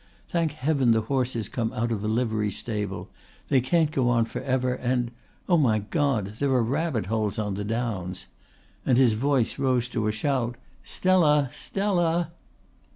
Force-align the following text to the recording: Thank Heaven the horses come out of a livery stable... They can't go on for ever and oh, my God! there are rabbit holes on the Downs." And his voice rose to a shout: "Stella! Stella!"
Thank 0.29 0.53
Heaven 0.53 0.93
the 0.93 1.01
horses 1.01 1.47
come 1.47 1.71
out 1.73 1.91
of 1.91 2.03
a 2.03 2.07
livery 2.07 2.49
stable... 2.49 3.11
They 3.49 3.61
can't 3.61 3.91
go 3.91 4.09
on 4.09 4.25
for 4.25 4.41
ever 4.41 4.73
and 4.73 5.11
oh, 5.47 5.57
my 5.59 5.77
God! 5.77 6.37
there 6.39 6.49
are 6.53 6.63
rabbit 6.63 7.05
holes 7.05 7.37
on 7.37 7.53
the 7.53 7.63
Downs." 7.63 8.25
And 8.83 8.97
his 8.97 9.13
voice 9.13 9.59
rose 9.59 9.87
to 9.89 10.07
a 10.07 10.11
shout: 10.11 10.55
"Stella! 10.83 11.49
Stella!" 11.51 12.31